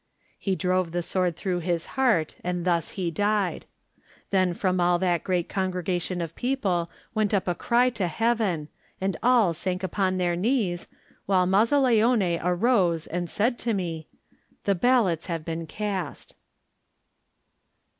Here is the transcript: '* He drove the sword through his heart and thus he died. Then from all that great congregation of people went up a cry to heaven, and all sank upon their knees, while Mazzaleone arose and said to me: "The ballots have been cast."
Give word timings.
'* 0.25 0.39
He 0.49 0.55
drove 0.55 0.93
the 0.93 1.03
sword 1.03 1.35
through 1.35 1.59
his 1.59 1.85
heart 1.93 2.33
and 2.43 2.65
thus 2.65 2.89
he 2.97 3.11
died. 3.11 3.67
Then 4.31 4.55
from 4.55 4.79
all 4.81 4.97
that 4.97 5.23
great 5.23 5.47
congregation 5.47 6.21
of 6.21 6.33
people 6.33 6.89
went 7.13 7.35
up 7.35 7.47
a 7.47 7.53
cry 7.53 7.91
to 7.91 8.07
heaven, 8.07 8.69
and 8.99 9.15
all 9.21 9.53
sank 9.53 9.83
upon 9.83 10.17
their 10.17 10.35
knees, 10.35 10.87
while 11.27 11.45
Mazzaleone 11.45 12.39
arose 12.41 13.05
and 13.05 13.29
said 13.29 13.59
to 13.59 13.75
me: 13.75 14.07
"The 14.63 14.73
ballots 14.73 15.27
have 15.27 15.45
been 15.45 15.67
cast." 15.67 16.35